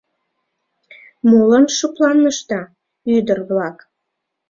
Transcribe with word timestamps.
—Молан 1.29 1.65
шыпланышда, 1.77 2.61
ӱдыр-влак? 3.15 3.77